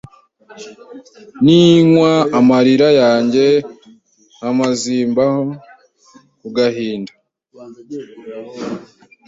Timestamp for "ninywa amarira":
1.43-2.89